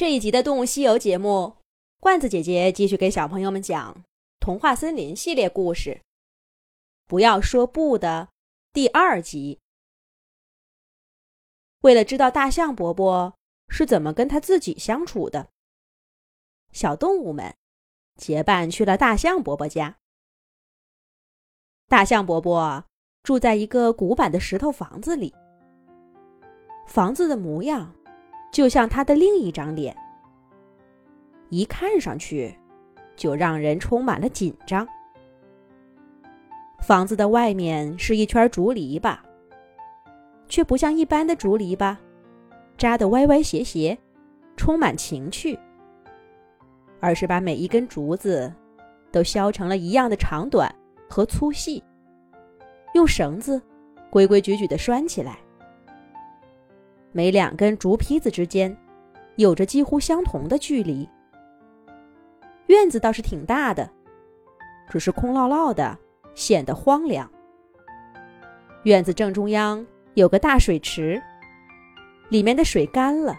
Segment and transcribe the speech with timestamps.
[0.00, 1.58] 这一集的《动物西游》节目，
[2.00, 3.92] 罐子姐姐继续给小朋友们讲
[4.40, 6.00] 《童话森林》系列故事。
[7.06, 8.30] 不要说不的
[8.72, 9.60] 第二集。
[11.82, 13.34] 为了知道大象伯伯
[13.68, 15.50] 是怎么跟他自己相处的，
[16.72, 17.54] 小动物们
[18.16, 19.98] 结伴去了大象伯伯家。
[21.88, 22.86] 大象伯伯
[23.22, 25.34] 住在一个古板的石头房子里，
[26.86, 27.94] 房子的模样。
[28.50, 29.96] 就像他的另一张脸，
[31.48, 32.54] 一看上去
[33.16, 34.86] 就让人充满了紧张。
[36.80, 39.16] 房子的外面是一圈竹篱笆，
[40.48, 41.96] 却不像一般的竹篱笆，
[42.76, 43.96] 扎得歪歪斜斜，
[44.56, 45.58] 充满情趣，
[46.98, 48.52] 而是把每一根竹子
[49.12, 50.74] 都削成了一样的长短
[51.08, 51.84] 和粗细，
[52.94, 53.60] 用绳子
[54.10, 55.38] 规规矩矩地拴起来。
[57.12, 58.76] 每两根竹坯子之间，
[59.34, 61.08] 有着几乎相同的距离。
[62.66, 63.90] 院子倒是挺大的，
[64.88, 65.98] 只是空落落的，
[66.36, 67.28] 显得荒凉。
[68.84, 69.84] 院子正中央
[70.14, 71.20] 有个大水池，
[72.28, 73.36] 里面的水干了，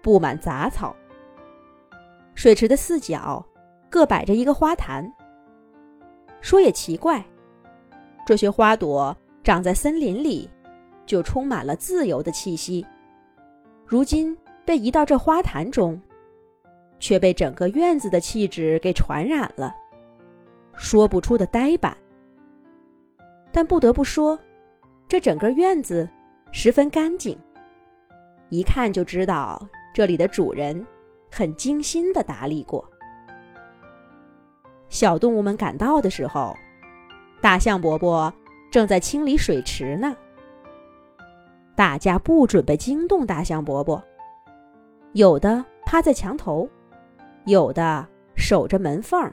[0.00, 0.96] 布满杂草。
[2.34, 3.44] 水池的四角
[3.90, 5.06] 各摆着一个花坛。
[6.40, 7.22] 说也奇怪，
[8.24, 10.48] 这些花朵长在森林里。
[11.06, 12.84] 就充满了自由的气息。
[13.86, 16.00] 如今被移到这花坛中，
[16.98, 19.72] 却被整个院子的气质给传染了，
[20.74, 21.96] 说不出的呆板。
[23.52, 24.36] 但不得不说，
[25.06, 26.08] 这整个院子
[26.50, 27.38] 十分干净，
[28.50, 29.64] 一看就知道
[29.94, 30.84] 这里的主人
[31.30, 32.84] 很精心的打理过。
[34.88, 36.56] 小动物们赶到的时候，
[37.40, 38.34] 大象伯伯
[38.68, 40.16] 正在清理水池呢。
[41.76, 44.02] 大家不准备惊动大象伯伯，
[45.12, 46.66] 有的趴在墙头，
[47.44, 49.30] 有的守着门缝，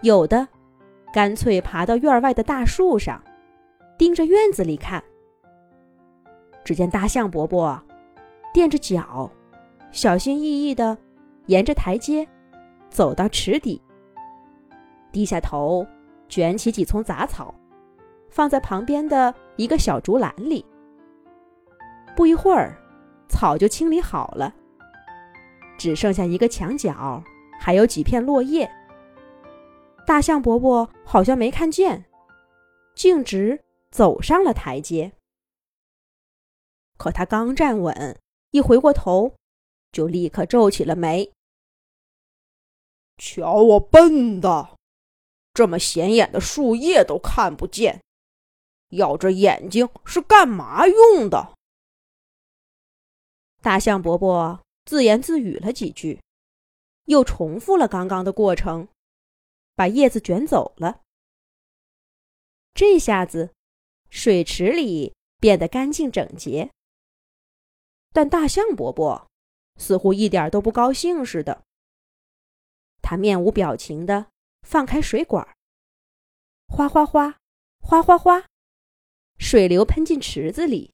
[0.00, 0.48] 有的
[1.12, 3.22] 干脆爬到院外的大树上，
[3.98, 5.04] 盯着院子里看。
[6.64, 7.78] 只见大象伯伯
[8.54, 9.30] 垫着脚，
[9.90, 10.96] 小心翼翼地
[11.44, 12.26] 沿着台阶
[12.88, 13.82] 走到池底，
[15.12, 15.86] 低下头
[16.26, 17.54] 卷起几丛杂草，
[18.30, 20.64] 放在旁边的一个小竹篮里。
[22.18, 22.76] 不一会儿，
[23.28, 24.52] 草就清理好了，
[25.78, 27.22] 只剩下一个墙角，
[27.60, 28.68] 还有几片落叶。
[30.04, 32.06] 大象伯伯好像没看见，
[32.96, 33.60] 径直
[33.92, 35.12] 走上了台阶。
[36.96, 38.18] 可他刚站稳，
[38.50, 39.36] 一回过头，
[39.92, 41.30] 就立刻皱起了眉。
[43.18, 44.70] 瞧我笨的，
[45.54, 48.02] 这么显眼的树叶都看不见，
[48.88, 51.54] 要这眼睛是干嘛用的？
[53.60, 56.20] 大象伯伯自言自语了几句，
[57.04, 58.88] 又重复了刚刚的过程，
[59.74, 61.02] 把叶子卷走了。
[62.72, 63.52] 这下子，
[64.08, 66.70] 水池里变得干净整洁。
[68.12, 69.28] 但大象伯伯
[69.76, 71.62] 似乎一点都不高兴似的。
[73.02, 74.30] 他面无表情的
[74.62, 75.56] 放开水管，
[76.68, 77.36] 哗哗哗，
[77.80, 78.46] 哗哗哗，
[79.38, 80.92] 水流喷进池子里，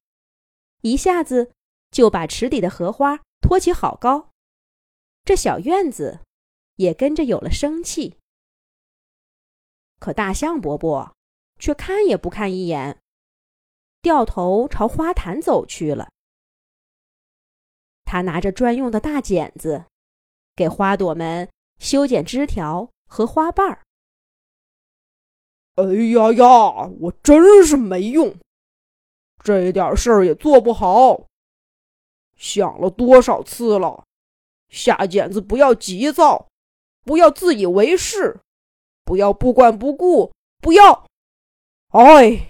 [0.81, 1.54] 一下子。
[1.95, 4.33] 就把池底的荷花托起好高，
[5.23, 6.19] 这小院子
[6.75, 8.17] 也跟着有了生气。
[9.97, 11.15] 可大象伯伯
[11.57, 12.99] 却看也不看一眼，
[14.01, 16.09] 掉头朝花坛走去了。
[18.03, 19.85] 他拿着专用的大剪子，
[20.53, 23.85] 给花朵们修剪枝条和花瓣儿。
[25.75, 28.37] 哎呀呀，我真是没用，
[29.41, 31.27] 这点事儿也做不好。
[32.35, 34.05] 想了多少次了，
[34.69, 36.47] 下剪子不要急躁，
[37.03, 38.41] 不要自以为是，
[39.03, 41.05] 不要不管不顾，不要……
[41.89, 42.49] 哎！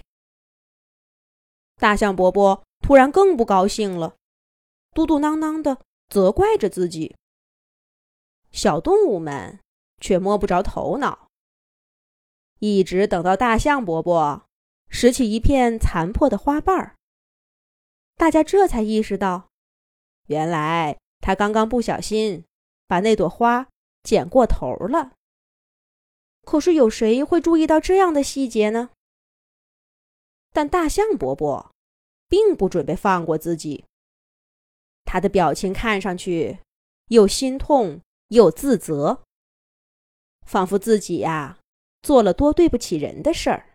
[1.76, 4.16] 大象伯伯突然更不高兴了，
[4.92, 7.14] 嘟嘟囔囔的责怪着自己。
[8.50, 9.60] 小动物们
[10.00, 11.28] 却摸不着头脑，
[12.58, 14.46] 一直等到大象伯伯
[14.88, 16.96] 拾起一片残破的花瓣儿，
[18.16, 19.48] 大家这才意识到。
[20.26, 22.44] 原来他刚刚不小心
[22.86, 23.68] 把那朵花
[24.02, 25.12] 剪过头了。
[26.42, 28.90] 可是有谁会注意到这样的细节呢？
[30.52, 31.70] 但大象伯伯
[32.28, 33.84] 并不准备放过自己。
[35.04, 36.58] 他的表情看上去
[37.08, 39.22] 又心痛又自责，
[40.44, 41.58] 仿佛自己呀
[42.02, 43.74] 做了多对不起人的事儿。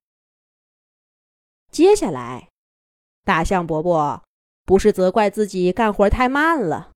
[1.71, 2.49] 接下来，
[3.23, 4.23] 大象伯伯。
[4.65, 6.91] 不是责怪自己干活太慢了，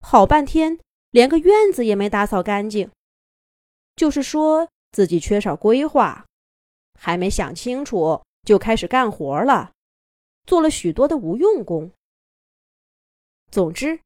[0.00, 0.78] 好半天
[1.10, 2.90] 连个院子也没打扫干净，
[3.96, 6.26] 就是说自己缺少规划，
[6.98, 9.72] 还没想清楚就开始干活了，
[10.46, 11.90] 做了许多的无用功。
[13.50, 14.00] 总之，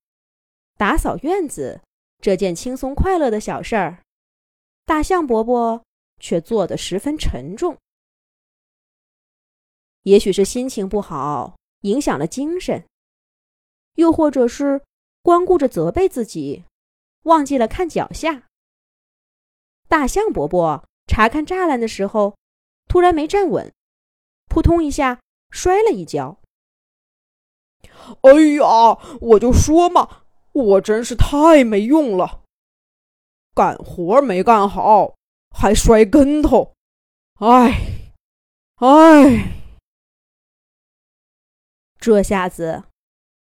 [0.76, 1.81] 打扫院子
[2.20, 4.02] 这件轻松快乐的小事儿，
[4.85, 5.82] 大象伯伯
[6.19, 7.76] 却做得十分沉重。
[10.02, 12.83] 也许是心情不好，影响了精神；
[13.95, 14.83] 又或者是
[15.23, 16.65] 光顾着责备自己，
[17.25, 18.45] 忘记了看脚下。
[19.89, 22.37] 大象伯伯查看栅栏的时候，
[22.89, 23.73] 突然没站稳，
[24.49, 25.21] 扑通一下
[25.51, 26.39] 摔了一跤。
[28.23, 30.23] 哎呀，我就说嘛，
[30.53, 32.43] 我真是太没用了，
[33.55, 35.15] 干活没干好，
[35.51, 36.75] 还摔跟头，
[37.41, 38.05] 哎，
[38.77, 39.58] 哎。
[42.09, 42.85] 这下子，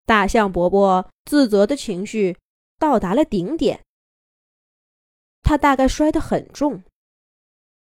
[0.06, 2.38] 大象伯伯自责的情绪
[2.78, 3.82] 到达了顶点。
[5.42, 6.84] 他大概摔得很重，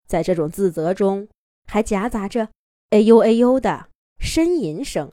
[0.07, 1.27] 在这种自责中，
[1.65, 2.49] 还夹杂着
[2.91, 3.89] “哎呦哎呦”的
[4.19, 5.11] 呻吟声。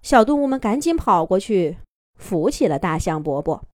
[0.00, 1.76] 小动物们赶紧跑过去
[2.18, 3.68] 扶起了大象伯伯。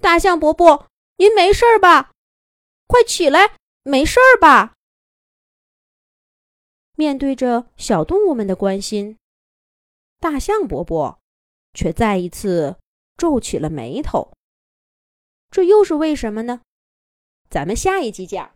[0.00, 2.12] 大象伯伯，您没事吧？
[2.86, 4.72] 快起来，没事吧？
[7.00, 9.16] 面对着小动物们的关心，
[10.18, 11.18] 大象伯伯
[11.72, 12.76] 却再一次
[13.16, 14.34] 皱起了眉头。
[15.50, 16.60] 这又是为什么呢？
[17.48, 18.52] 咱们下一集讲。